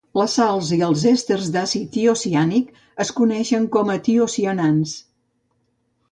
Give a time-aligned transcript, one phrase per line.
[0.19, 0.77] Les sals i
[1.09, 2.71] èsters d'àcid tiociànic
[3.05, 4.95] es coneixen com tiocianats.